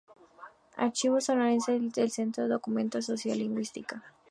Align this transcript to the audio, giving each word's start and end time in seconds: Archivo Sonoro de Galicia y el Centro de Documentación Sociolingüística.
Archivo 0.85 1.21
Sonoro 1.21 1.51
de 1.51 1.59
Galicia 1.59 2.01
y 2.01 2.01
el 2.05 2.09
Centro 2.11 2.41
de 2.45 2.49
Documentación 2.49 3.17
Sociolingüística. 3.19 4.03